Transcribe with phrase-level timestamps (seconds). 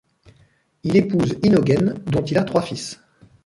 [0.83, 2.99] Il épouse Innogen dont il a trois fils.